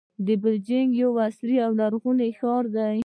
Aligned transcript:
بیجینګ 0.43 0.89
یو 1.01 1.11
عصري 1.25 1.55
او 1.65 1.71
لرغونی 1.79 2.31
ښار 2.39 2.63
دی. 2.75 2.97